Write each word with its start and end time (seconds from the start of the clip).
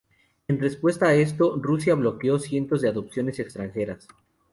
En 0.47 0.59
respuesta 0.59 1.09
a 1.09 1.13
esto, 1.13 1.59
Rusia 1.61 1.93
bloqueó 1.93 2.39
cientos 2.39 2.81
de 2.81 2.89
adopciones 2.89 3.37
extranjeras. 3.37 4.07